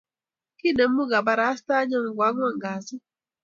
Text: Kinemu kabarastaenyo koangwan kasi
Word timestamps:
Kinemu 0.59 1.01
kabarastaenyo 1.11 1.97
koangwan 2.15 2.55
kasi 2.63 2.95